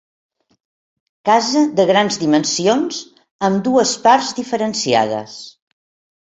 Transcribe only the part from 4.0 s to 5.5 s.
parts diferenciades.